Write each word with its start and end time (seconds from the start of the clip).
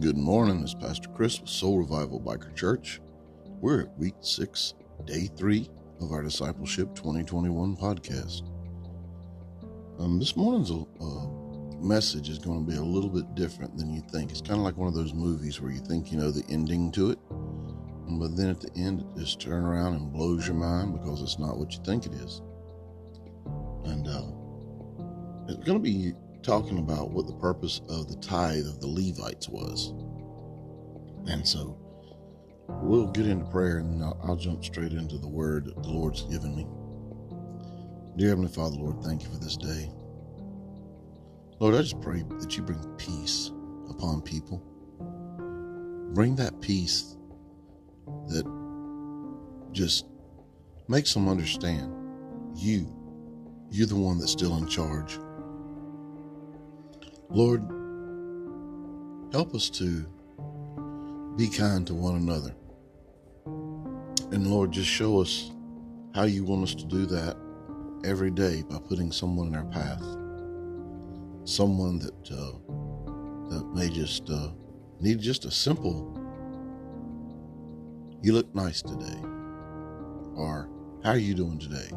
Good 0.00 0.16
morning. 0.16 0.60
This 0.60 0.70
is 0.70 0.74
Pastor 0.76 1.08
Chris 1.08 1.40
with 1.40 1.48
Soul 1.48 1.78
Revival 1.78 2.20
Biker 2.20 2.54
Church. 2.54 3.00
We're 3.60 3.80
at 3.80 3.98
week 3.98 4.14
six, 4.20 4.74
day 5.06 5.28
three 5.36 5.68
of 6.00 6.12
our 6.12 6.22
Discipleship 6.22 6.94
2021 6.94 7.76
podcast. 7.76 8.42
Um, 9.98 10.20
this 10.20 10.36
morning's 10.36 10.70
uh, 10.70 11.26
message 11.80 12.28
is 12.28 12.38
going 12.38 12.64
to 12.64 12.70
be 12.70 12.76
a 12.76 12.82
little 12.82 13.10
bit 13.10 13.34
different 13.34 13.76
than 13.76 13.92
you 13.92 14.00
think. 14.12 14.30
It's 14.30 14.40
kind 14.40 14.60
of 14.60 14.60
like 14.60 14.76
one 14.76 14.86
of 14.86 14.94
those 14.94 15.14
movies 15.14 15.60
where 15.60 15.72
you 15.72 15.80
think 15.80 16.12
you 16.12 16.18
know 16.18 16.30
the 16.30 16.44
ending 16.48 16.92
to 16.92 17.10
it, 17.10 17.18
but 17.30 18.36
then 18.36 18.50
at 18.50 18.60
the 18.60 18.70
end 18.76 19.00
it 19.00 19.18
just 19.18 19.40
turns 19.40 19.64
around 19.64 19.94
and 19.94 20.12
blows 20.12 20.46
your 20.46 20.56
mind 20.56 20.92
because 20.92 21.22
it's 21.22 21.40
not 21.40 21.58
what 21.58 21.72
you 21.72 21.80
think 21.84 22.06
it 22.06 22.12
is. 22.12 22.40
And 23.84 24.06
uh, 24.06 24.26
it's 25.48 25.64
going 25.64 25.78
to 25.78 25.82
be 25.82 26.12
talking 26.42 26.78
about 26.78 27.10
what 27.10 27.26
the 27.26 27.34
purpose 27.34 27.80
of 27.88 28.08
the 28.08 28.16
tithe 28.16 28.66
of 28.66 28.80
the 28.80 28.86
Levites 28.86 29.48
was. 29.48 29.92
And 31.26 31.46
so 31.46 31.76
we'll 32.68 33.08
get 33.08 33.26
into 33.26 33.44
prayer 33.46 33.78
and 33.78 34.02
I'll, 34.02 34.18
I'll, 34.24 34.36
jump 34.36 34.64
straight 34.64 34.92
into 34.92 35.18
the 35.18 35.28
word 35.28 35.66
that 35.66 35.82
the 35.82 35.88
Lord's 35.88 36.22
given 36.22 36.54
me. 36.54 36.66
Dear 38.16 38.30
Heavenly 38.30 38.50
Father, 38.50 38.76
Lord, 38.76 39.02
thank 39.02 39.22
you 39.22 39.28
for 39.28 39.38
this 39.38 39.56
day. 39.56 39.90
Lord, 41.60 41.74
I 41.74 41.82
just 41.82 42.00
pray 42.00 42.24
that 42.38 42.56
you 42.56 42.62
bring 42.62 42.82
peace 42.96 43.50
upon 43.90 44.22
people. 44.22 44.62
Bring 46.14 46.36
that 46.36 46.60
peace 46.60 47.16
that 48.28 48.44
just 49.72 50.06
makes 50.88 51.12
them 51.12 51.28
understand 51.28 51.92
you, 52.56 52.86
you're 53.70 53.86
the 53.86 53.96
one 53.96 54.18
that's 54.18 54.32
still 54.32 54.56
in 54.56 54.66
charge. 54.66 55.18
Lord, 57.30 57.60
help 59.32 59.54
us 59.54 59.68
to 59.70 60.06
be 61.36 61.48
kind 61.48 61.86
to 61.86 61.94
one 61.94 62.16
another. 62.16 62.54
And 64.32 64.46
Lord, 64.46 64.72
just 64.72 64.88
show 64.88 65.20
us 65.20 65.52
how 66.14 66.22
you 66.24 66.42
want 66.42 66.62
us 66.62 66.74
to 66.74 66.86
do 66.86 67.04
that 67.04 67.36
every 68.02 68.30
day 68.30 68.62
by 68.62 68.78
putting 68.78 69.12
someone 69.12 69.48
in 69.48 69.56
our 69.56 69.66
path. 69.66 70.02
Someone 71.44 71.98
that 71.98 72.30
uh, 72.30 72.52
that 73.50 73.74
may 73.74 73.90
just 73.90 74.30
uh, 74.30 74.48
need 75.00 75.20
just 75.20 75.44
a 75.44 75.50
simple 75.50 76.18
"You 78.22 78.32
look 78.32 78.54
nice 78.54 78.80
today," 78.80 79.20
or 80.34 80.70
"How 81.04 81.10
are 81.10 81.18
you 81.18 81.34
doing 81.34 81.58
today?" 81.58 81.90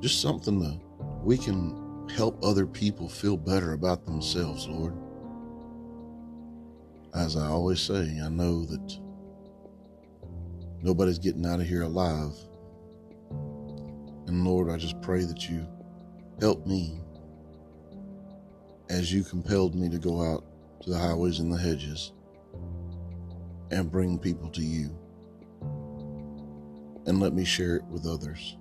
Just 0.00 0.22
something 0.22 0.60
that 0.60 0.80
we 1.22 1.36
can 1.36 1.87
help 2.10 2.42
other 2.42 2.66
people 2.66 3.08
feel 3.08 3.36
better 3.36 3.72
about 3.72 4.04
themselves, 4.04 4.66
Lord. 4.66 4.94
As 7.14 7.36
I 7.36 7.46
always 7.46 7.80
say, 7.80 8.20
I 8.22 8.28
know 8.28 8.64
that 8.64 8.98
nobody's 10.82 11.18
getting 11.18 11.46
out 11.46 11.60
of 11.60 11.66
here 11.66 11.82
alive. 11.82 12.32
And 14.26 14.44
Lord, 14.44 14.70
I 14.70 14.76
just 14.76 15.00
pray 15.00 15.24
that 15.24 15.48
you 15.48 15.66
help 16.40 16.66
me 16.66 17.00
as 18.90 19.12
you 19.12 19.24
compelled 19.24 19.74
me 19.74 19.88
to 19.88 19.98
go 19.98 20.22
out 20.22 20.44
to 20.82 20.90
the 20.90 20.98
highways 20.98 21.40
and 21.40 21.52
the 21.52 21.58
hedges 21.58 22.12
and 23.70 23.90
bring 23.90 24.18
people 24.18 24.48
to 24.50 24.62
you. 24.62 24.96
And 27.06 27.20
let 27.20 27.32
me 27.32 27.44
share 27.44 27.76
it 27.76 27.84
with 27.84 28.06
others. 28.06 28.56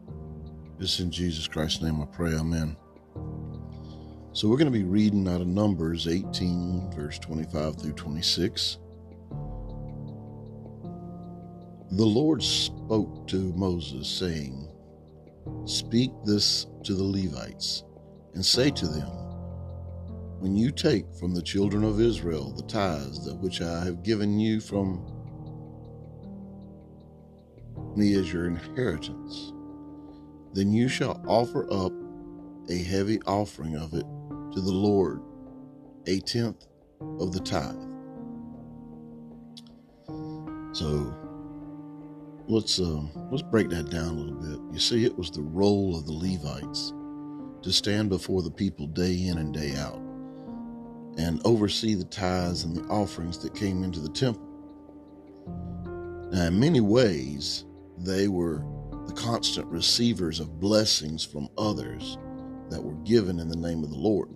This 0.79 0.99
in 0.99 1.11
Jesus 1.11 1.47
Christ's 1.47 1.81
name 1.81 2.01
I 2.01 2.05
pray, 2.05 2.33
Amen. 2.33 2.77
So 4.37 4.47
we're 4.47 4.57
going 4.57 4.71
to 4.71 4.79
be 4.79 4.83
reading 4.83 5.27
out 5.27 5.41
of 5.41 5.47
Numbers 5.47 6.07
18, 6.07 6.91
verse 6.91 7.17
25 7.17 7.81
through 7.81 7.93
26. 7.93 8.77
The 11.89 12.05
Lord 12.05 12.43
spoke 12.43 13.27
to 13.29 13.51
Moses, 13.55 14.07
saying, 14.07 14.69
Speak 15.65 16.11
this 16.23 16.67
to 16.83 16.93
the 16.93 17.03
Levites, 17.03 17.83
and 18.35 18.45
say 18.45 18.69
to 18.69 18.85
them, 18.85 19.09
When 20.39 20.55
you 20.55 20.69
take 20.69 21.11
from 21.15 21.33
the 21.33 21.41
children 21.41 21.83
of 21.83 21.99
Israel 21.99 22.51
the 22.51 22.67
tithes 22.67 23.25
that 23.25 23.39
which 23.39 23.63
I 23.63 23.83
have 23.85 24.03
given 24.03 24.39
you 24.39 24.61
from 24.61 25.03
me 27.95 28.13
as 28.13 28.31
your 28.31 28.45
inheritance, 28.45 29.51
then 30.53 30.71
you 30.71 30.89
shall 30.89 31.23
offer 31.27 31.65
up 31.73 31.91
a 32.69 32.75
heave 32.75 33.23
offering 33.25 33.75
of 33.75 33.95
it 33.95 34.05
to 34.57 34.63
the 34.63 34.71
Lord 34.71 35.21
a 36.07 36.19
tenth 36.19 36.65
of 37.19 37.31
the 37.31 37.39
tithe. 37.39 37.75
So 40.71 41.13
let's 42.47 42.79
uh, 42.79 43.03
let's 43.29 43.43
break 43.43 43.69
that 43.69 43.91
down 43.91 44.07
a 44.07 44.13
little 44.13 44.33
bit. 44.33 44.73
You 44.73 44.79
see, 44.79 45.05
it 45.05 45.15
was 45.15 45.29
the 45.29 45.43
role 45.43 45.95
of 45.95 46.07
the 46.07 46.11
Levites 46.11 46.91
to 47.61 47.71
stand 47.71 48.09
before 48.09 48.41
the 48.41 48.49
people 48.49 48.87
day 48.87 49.27
in 49.27 49.37
and 49.37 49.53
day 49.53 49.75
out 49.75 50.01
and 51.19 51.39
oversee 51.45 51.93
the 51.93 52.05
tithes 52.05 52.63
and 52.63 52.75
the 52.75 52.83
offerings 52.85 53.37
that 53.43 53.53
came 53.53 53.83
into 53.83 53.99
the 53.99 54.09
temple. 54.09 54.41
Now, 56.31 56.47
in 56.47 56.59
many 56.59 56.81
ways, 56.81 57.63
they 57.99 58.27
were 58.27 58.65
the 59.05 59.13
constant 59.13 59.67
receivers 59.67 60.39
of 60.39 60.59
blessings 60.59 61.23
from 61.23 61.47
others 61.59 62.17
that 62.71 62.83
were 62.83 62.95
given 63.03 63.37
in 63.37 63.49
the 63.49 63.55
name 63.55 63.83
of 63.83 63.91
the 63.91 63.95
Lord. 63.95 64.29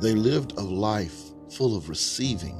They 0.00 0.14
lived 0.14 0.52
a 0.52 0.62
life 0.62 1.32
full 1.50 1.76
of 1.76 1.88
receiving. 1.88 2.56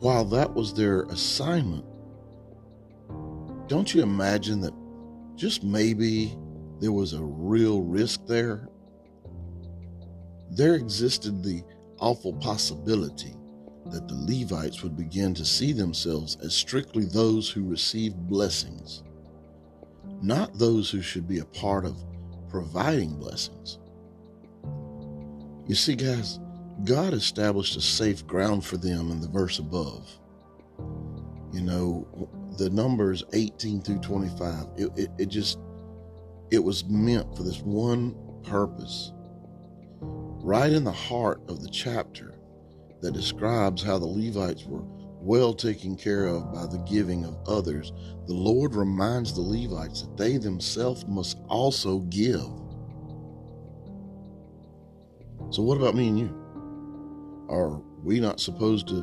While 0.00 0.24
that 0.26 0.52
was 0.52 0.74
their 0.74 1.02
assignment, 1.04 1.84
don't 3.68 3.94
you 3.94 4.02
imagine 4.02 4.60
that 4.60 4.74
just 5.36 5.64
maybe 5.64 6.36
there 6.80 6.92
was 6.92 7.12
a 7.12 7.22
real 7.22 7.82
risk 7.82 8.26
there? 8.26 8.68
There 10.50 10.74
existed 10.74 11.42
the 11.42 11.62
awful 11.98 12.34
possibility 12.34 13.34
that 13.86 14.08
the 14.08 14.14
Levites 14.14 14.82
would 14.82 14.96
begin 14.96 15.34
to 15.34 15.44
see 15.44 15.72
themselves 15.72 16.36
as 16.42 16.54
strictly 16.54 17.04
those 17.04 17.50
who 17.50 17.64
received 17.64 18.28
blessings, 18.28 19.02
not 20.22 20.58
those 20.58 20.90
who 20.90 21.02
should 21.02 21.28
be 21.28 21.38
a 21.38 21.44
part 21.44 21.84
of 21.84 21.96
providing 22.48 23.14
blessings. 23.16 23.78
You 25.66 25.74
see, 25.74 25.94
guys, 25.94 26.40
God 26.84 27.14
established 27.14 27.76
a 27.76 27.80
safe 27.80 28.26
ground 28.26 28.64
for 28.64 28.76
them 28.76 29.10
in 29.10 29.20
the 29.20 29.28
verse 29.28 29.58
above. 29.58 30.10
You 31.52 31.62
know, 31.62 32.28
the 32.58 32.68
numbers 32.68 33.24
18 33.32 33.80
through 33.80 34.00
25, 34.00 34.66
it, 34.76 34.90
it, 34.96 35.10
it 35.18 35.26
just, 35.26 35.58
it 36.50 36.62
was 36.62 36.84
meant 36.84 37.34
for 37.34 37.44
this 37.44 37.60
one 37.60 38.14
purpose. 38.42 39.12
Right 40.00 40.70
in 40.70 40.84
the 40.84 40.92
heart 40.92 41.40
of 41.48 41.62
the 41.62 41.70
chapter 41.70 42.34
that 43.00 43.12
describes 43.12 43.82
how 43.82 43.98
the 43.98 44.06
Levites 44.06 44.66
were 44.66 44.82
well 45.20 45.54
taken 45.54 45.96
care 45.96 46.26
of 46.26 46.52
by 46.52 46.66
the 46.66 46.84
giving 46.86 47.24
of 47.24 47.38
others, 47.46 47.92
the 48.26 48.34
Lord 48.34 48.74
reminds 48.74 49.32
the 49.32 49.40
Levites 49.40 50.02
that 50.02 50.16
they 50.18 50.36
themselves 50.36 51.06
must 51.06 51.38
also 51.48 52.00
give. 52.00 52.50
So, 55.54 55.62
what 55.62 55.76
about 55.76 55.94
me 55.94 56.08
and 56.08 56.18
you? 56.18 56.34
Are 57.48 57.80
we 58.02 58.18
not 58.18 58.40
supposed 58.40 58.88
to, 58.88 58.96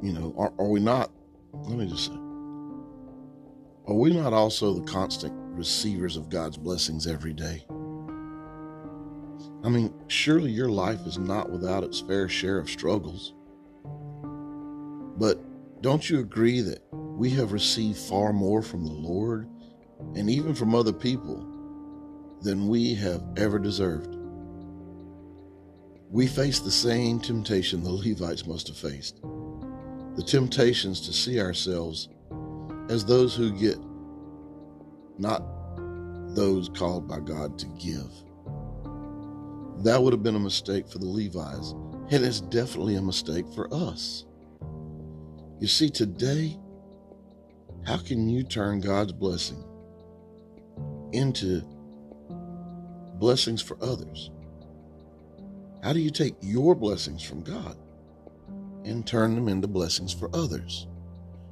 you 0.00 0.14
know, 0.14 0.34
are, 0.38 0.50
are 0.58 0.70
we 0.70 0.80
not, 0.80 1.12
let 1.52 1.76
me 1.76 1.86
just 1.86 2.06
say, 2.06 2.14
are 3.86 3.94
we 3.94 4.14
not 4.14 4.32
also 4.32 4.72
the 4.72 4.90
constant 4.90 5.34
receivers 5.54 6.16
of 6.16 6.30
God's 6.30 6.56
blessings 6.56 7.06
every 7.06 7.34
day? 7.34 7.66
I 9.62 9.68
mean, 9.68 9.92
surely 10.06 10.50
your 10.50 10.70
life 10.70 11.06
is 11.06 11.18
not 11.18 11.50
without 11.50 11.84
its 11.84 12.00
fair 12.00 12.30
share 12.30 12.56
of 12.56 12.70
struggles. 12.70 13.34
But 15.18 15.38
don't 15.82 16.08
you 16.08 16.20
agree 16.20 16.62
that 16.62 16.82
we 16.90 17.28
have 17.28 17.52
received 17.52 17.98
far 17.98 18.32
more 18.32 18.62
from 18.62 18.86
the 18.86 18.92
Lord 18.94 19.50
and 20.14 20.30
even 20.30 20.54
from 20.54 20.74
other 20.74 20.94
people 20.94 21.46
than 22.40 22.68
we 22.68 22.94
have 22.94 23.22
ever 23.36 23.58
deserved? 23.58 24.11
We 26.12 26.26
face 26.26 26.60
the 26.60 26.70
same 26.70 27.20
temptation 27.20 27.82
the 27.82 27.90
Levites 27.90 28.46
must 28.46 28.68
have 28.68 28.76
faced 28.76 29.22
the 30.14 30.22
temptations 30.22 31.00
to 31.06 31.12
see 31.12 31.40
ourselves 31.40 32.10
as 32.90 33.02
those 33.02 33.34
who 33.34 33.50
get, 33.50 33.78
not 35.18 35.42
those 36.34 36.68
called 36.68 37.08
by 37.08 37.20
God 37.20 37.58
to 37.60 37.66
give. 37.78 38.10
That 39.82 40.02
would 40.02 40.12
have 40.12 40.22
been 40.22 40.36
a 40.36 40.38
mistake 40.38 40.86
for 40.86 40.98
the 40.98 41.06
Levites, 41.06 41.72
and 42.10 42.22
it's 42.22 42.40
definitely 42.40 42.96
a 42.96 43.02
mistake 43.02 43.46
for 43.54 43.72
us. 43.72 44.26
You 45.60 45.66
see, 45.66 45.88
today, 45.88 46.58
how 47.86 47.96
can 47.96 48.28
you 48.28 48.42
turn 48.42 48.82
God's 48.82 49.12
blessing 49.12 49.64
into 51.12 51.62
blessings 53.18 53.62
for 53.62 53.78
others? 53.82 54.30
How 55.82 55.92
do 55.92 55.98
you 55.98 56.10
take 56.10 56.36
your 56.40 56.76
blessings 56.76 57.24
from 57.24 57.42
God 57.42 57.76
and 58.84 59.04
turn 59.04 59.34
them 59.34 59.48
into 59.48 59.66
blessings 59.66 60.12
for 60.12 60.30
others? 60.32 60.86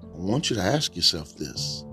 I 0.04 0.18
want 0.18 0.50
you 0.50 0.56
to 0.56 0.62
ask 0.62 0.94
yourself 0.94 1.36
this. 1.36 1.84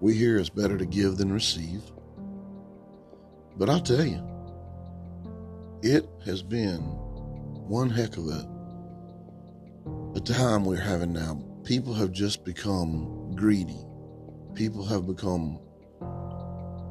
We 0.00 0.14
hear 0.14 0.36
it's 0.36 0.48
better 0.48 0.76
to 0.76 0.84
give 0.84 1.16
than 1.16 1.32
receive. 1.32 1.82
But 3.56 3.70
I'll 3.70 3.80
tell 3.80 4.04
you, 4.04 4.20
it 5.80 6.08
has 6.24 6.42
been 6.42 6.80
one 6.80 7.88
heck 7.88 8.16
of 8.16 8.26
a, 8.26 8.48
a 10.16 10.20
time 10.20 10.64
we're 10.64 10.80
having 10.80 11.12
now. 11.12 11.40
People 11.62 11.94
have 11.94 12.10
just 12.10 12.44
become 12.44 13.32
greedy. 13.36 13.78
People 14.54 14.84
have 14.84 15.06
become 15.06 15.60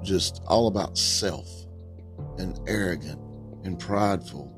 just 0.04 0.42
all 0.48 0.68
about 0.68 0.98
self 0.98 1.48
and 2.38 2.60
arrogant 2.68 3.20
and 3.64 3.80
prideful. 3.80 4.58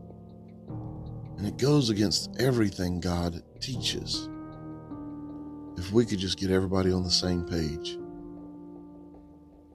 And 1.38 1.48
it 1.48 1.58
goes 1.58 1.90
against 1.90 2.30
everything 2.40 3.00
God 3.00 3.42
teaches. 3.60 4.30
If 5.78 5.92
we 5.92 6.06
could 6.06 6.20
just 6.20 6.38
get 6.38 6.52
everybody 6.52 6.92
on 6.92 7.04
the 7.04 7.12
same 7.12 7.44
page, 7.44 7.98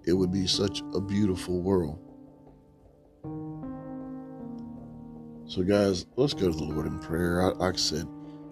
it 0.06 0.12
would 0.12 0.32
be 0.32 0.47
such 0.47 0.82
a 0.94 1.00
beautiful 1.00 1.61
world. 1.61 1.99
So, 5.47 5.62
guys, 5.62 6.06
let's 6.17 6.35
go 6.35 6.50
to 6.50 6.56
the 6.56 6.64
Lord 6.64 6.87
in 6.87 6.99
prayer. 6.99 7.43
I, 7.43 7.47
like 7.49 7.75
I 7.75 7.79
said, 7.79 8.06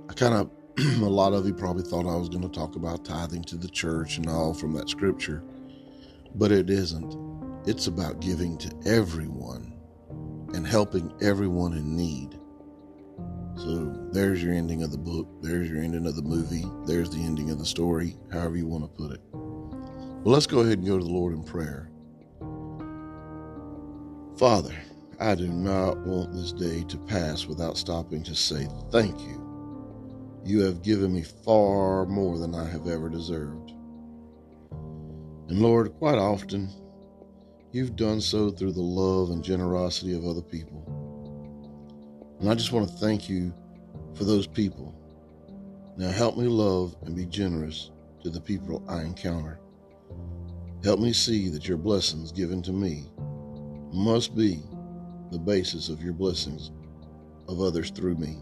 I 0.09 0.15
kind 0.15 0.35
of, 0.35 0.51
a 1.03 1.09
lot 1.09 1.33
of 1.33 1.47
you 1.47 1.55
probably 1.55 1.83
thought 1.83 2.07
I 2.07 2.17
was 2.17 2.29
going 2.29 2.43
to 2.43 2.49
talk 2.49 2.77
about 2.77 3.05
tithing 3.05 3.45
to 3.45 3.57
the 3.57 3.69
church 3.69 4.19
and 4.19 4.29
all 4.29 4.53
from 4.53 4.73
that 4.75 4.89
scripture, 4.89 5.43
but 6.37 6.53
it 6.53 6.71
isn't. 6.71 7.17
It's 7.67 7.87
about 7.87 8.21
giving 8.21 8.57
to 8.59 8.75
everyone 8.87 9.73
and 10.55 10.67
helping 10.67 11.13
everyone 11.21 11.73
in 11.73 11.97
need. 11.97 12.39
So, 13.57 14.09
there's 14.13 14.43
your 14.43 14.53
ending 14.53 14.83
of 14.83 14.93
the 14.93 14.99
book. 14.99 15.27
There's 15.41 15.69
your 15.69 15.83
ending 15.83 16.07
of 16.07 16.15
the 16.15 16.23
movie. 16.23 16.67
There's 16.87 17.11
the 17.11 17.23
ending 17.23 17.51
of 17.51 17.59
the 17.59 17.65
story, 17.65 18.17
however 18.31 18.57
you 18.57 18.67
want 18.67 18.85
to 18.85 19.03
put 19.03 19.13
it. 19.13 19.21
Well, 19.33 20.35
let's 20.35 20.47
go 20.47 20.61
ahead 20.61 20.79
and 20.79 20.87
go 20.87 20.99
to 20.99 21.05
the 21.05 21.11
Lord 21.11 21.33
in 21.33 21.43
prayer. 21.43 21.91
Father, 24.37 24.75
I 25.19 25.35
do 25.35 25.49
not 25.49 25.99
want 26.07 26.35
this 26.35 26.53
day 26.53 26.85
to 26.89 26.99
pass 26.99 27.47
without 27.47 27.79
stopping 27.79 28.23
to 28.25 28.35
say 28.35 28.69
thank 28.91 29.19
you. 29.21 29.43
You 30.45 30.61
have 30.61 30.83
given 30.83 31.15
me 31.15 31.23
far 31.23 32.05
more 32.05 32.39
than 32.39 32.55
I 32.55 32.69
have 32.69 32.87
ever 32.87 33.09
deserved. 33.09 33.73
And 35.49 35.63
Lord, 35.63 35.95
quite 35.99 36.19
often, 36.19 36.69
you've 37.71 37.95
done 37.95 38.21
so 38.21 38.51
through 38.51 38.73
the 38.73 38.81
love 38.81 39.31
and 39.31 39.45
generosity 39.45 40.17
of 40.17 40.27
other 40.27 40.43
people. 40.43 40.83
And 42.41 42.51
I 42.51 42.55
just 42.55 42.73
want 42.73 42.89
to 42.89 42.95
thank 42.97 43.29
you 43.29 43.55
for 44.15 44.25
those 44.25 44.47
people. 44.47 44.95
Now 45.97 46.11
help 46.11 46.37
me 46.37 46.47
love 46.47 46.97
and 47.03 47.15
be 47.15 47.27
generous 47.27 47.91
to 48.23 48.31
the 48.31 48.41
people 48.41 48.83
I 48.89 49.03
encounter. 49.03 49.61
Help 50.83 51.01
me 51.01 51.13
see 51.13 51.49
that 51.51 51.69
your 51.69 51.79
blessings 51.79 52.33
given 52.33 52.61
to 52.63 52.73
me 52.73 53.07
must 53.93 54.37
be 54.37 54.63
the 55.31 55.39
basis 55.39 55.89
of 55.89 56.03
your 56.03 56.13
blessings 56.13 56.71
of 57.49 57.61
others 57.61 57.91
through 57.91 58.17
me. 58.17 58.39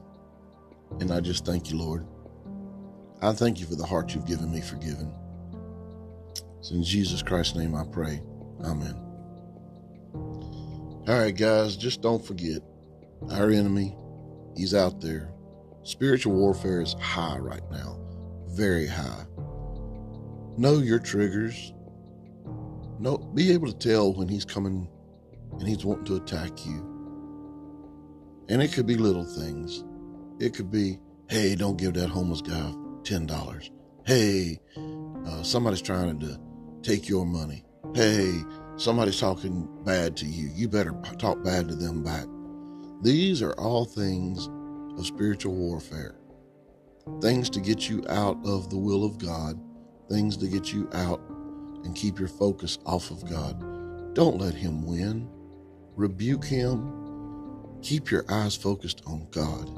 And 1.01 1.12
I 1.12 1.21
just 1.21 1.45
thank 1.45 1.71
you, 1.71 1.79
Lord. 1.79 2.06
I 3.23 3.33
thank 3.33 3.61
you 3.61 3.67
for 3.67 3.77
the 3.77 3.87
heart 3.87 4.15
you've 4.15 4.27
given 4.27 4.51
me 4.51 4.61
forgiven. 4.61 5.12
It's 6.64 6.70
in 6.70 6.82
Jesus 6.82 7.20
Christ's 7.20 7.56
name 7.56 7.75
I 7.75 7.84
pray. 7.84 8.22
Amen. 8.64 8.94
All 10.14 11.19
right, 11.19 11.37
guys, 11.37 11.76
just 11.76 12.00
don't 12.00 12.25
forget 12.25 12.62
our 13.31 13.50
enemy, 13.50 13.94
he's 14.56 14.72
out 14.72 14.99
there. 15.02 15.31
Spiritual 15.82 16.32
warfare 16.32 16.81
is 16.81 16.94
high 16.94 17.37
right 17.37 17.70
now, 17.70 18.00
very 18.46 18.87
high. 18.87 19.26
Know 20.56 20.78
your 20.78 20.99
triggers. 20.99 21.75
Know, 22.99 23.19
be 23.19 23.52
able 23.52 23.70
to 23.70 23.76
tell 23.76 24.14
when 24.14 24.28
he's 24.28 24.46
coming 24.46 24.88
and 25.58 25.69
he's 25.69 25.84
wanting 25.84 26.06
to 26.06 26.17
attack 26.17 26.64
you. 26.64 26.81
And 28.49 28.62
it 28.62 28.72
could 28.72 28.87
be 28.87 28.96
little 28.96 29.26
things. 29.26 29.84
It 30.40 30.55
could 30.55 30.70
be, 30.70 30.99
hey, 31.28 31.56
don't 31.56 31.76
give 31.76 31.93
that 31.93 32.08
homeless 32.08 32.40
guy 32.40 32.72
$10. 33.02 33.70
Hey, 34.06 34.58
uh, 35.26 35.43
somebody's 35.43 35.82
trying 35.82 36.19
to 36.20 36.40
take 36.84 37.08
your 37.08 37.26
money. 37.26 37.64
Hey, 37.94 38.40
somebody's 38.76 39.19
talking 39.19 39.69
bad 39.84 40.16
to 40.19 40.26
you. 40.26 40.50
You 40.54 40.69
better 40.69 40.92
talk 41.19 41.42
bad 41.42 41.69
to 41.69 41.75
them 41.75 42.02
back. 42.02 42.26
These 43.02 43.42
are 43.42 43.54
all 43.54 43.84
things 43.84 44.48
of 44.98 45.06
spiritual 45.06 45.54
warfare. 45.54 46.16
Things 47.20 47.50
to 47.50 47.60
get 47.60 47.88
you 47.88 48.04
out 48.08 48.38
of 48.44 48.70
the 48.70 48.78
will 48.78 49.04
of 49.04 49.19
God, 49.19 49.60
things 50.08 50.36
to 50.38 50.46
get 50.46 50.72
you 50.72 50.88
out 50.92 51.20
and 51.84 51.94
keep 51.94 52.19
your 52.19 52.28
focus 52.28 52.78
off 52.86 53.10
of 53.10 53.28
God. 53.28 54.14
Don't 54.14 54.38
let 54.38 54.54
him 54.54 54.86
win 54.86 55.28
rebuke 55.96 56.44
him. 56.44 56.92
Keep 57.82 58.10
your 58.10 58.25
eyes 58.31 58.56
focused 58.56 59.02
on 59.06 59.26
God. 59.31 59.70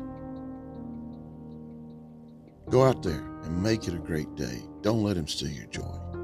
Go 2.70 2.84
out 2.84 3.02
there 3.02 3.24
and 3.44 3.62
make 3.62 3.86
it 3.86 3.94
a 3.94 3.98
great 3.98 4.34
day. 4.34 4.62
Don't 4.82 5.02
let 5.02 5.16
him 5.16 5.28
steal 5.28 5.50
your 5.50 5.66
joy. 5.66 6.15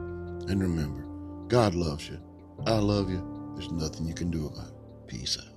And 0.49 0.61
remember, 0.61 1.05
God 1.49 1.75
loves 1.75 2.09
you. 2.09 2.19
I 2.67 2.79
love 2.79 3.11
you. 3.11 3.55
There's 3.55 3.71
nothing 3.71 4.07
you 4.07 4.15
can 4.15 4.31
do 4.31 4.47
about 4.47 4.69
it. 4.69 4.75
Peace 5.07 5.39
out. 5.39 5.52